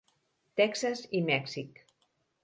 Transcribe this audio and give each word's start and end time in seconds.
Texas 0.61 1.03
i 1.19 1.21
Mèxic. 1.27 1.77